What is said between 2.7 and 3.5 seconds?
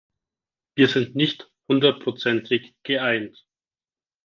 geeint.